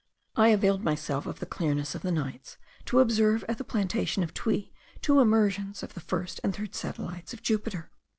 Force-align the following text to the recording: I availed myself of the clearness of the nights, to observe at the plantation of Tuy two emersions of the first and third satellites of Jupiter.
I 0.35 0.47
availed 0.47 0.83
myself 0.83 1.27
of 1.27 1.37
the 1.39 1.45
clearness 1.45 1.93
of 1.93 2.01
the 2.01 2.11
nights, 2.11 2.57
to 2.85 3.01
observe 3.01 3.45
at 3.47 3.59
the 3.59 3.63
plantation 3.63 4.23
of 4.23 4.33
Tuy 4.33 4.73
two 4.99 5.19
emersions 5.19 5.83
of 5.83 5.93
the 5.93 5.99
first 5.99 6.39
and 6.43 6.55
third 6.55 6.73
satellites 6.73 7.33
of 7.35 7.43
Jupiter. 7.43 7.91